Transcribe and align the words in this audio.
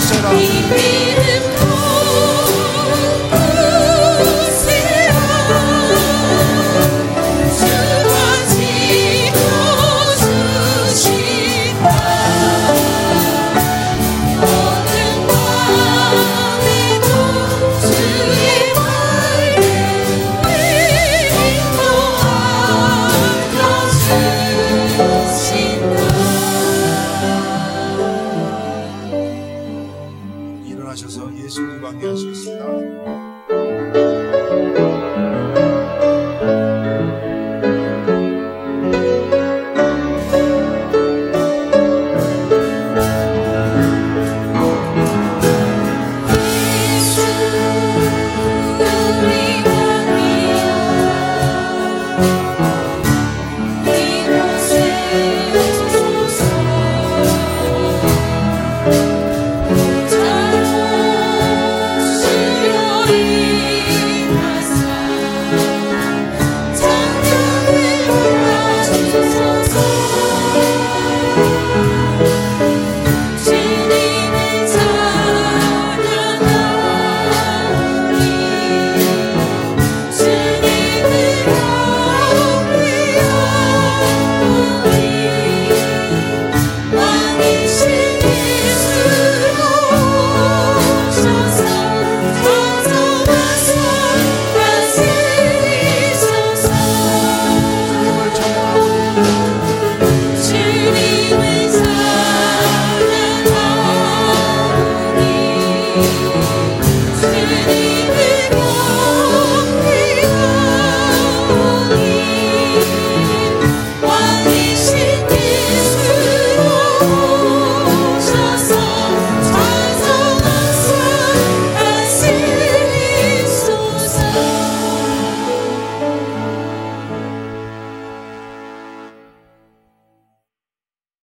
será. 0.00 1.37
a 31.88 31.92
minha. 31.92 33.17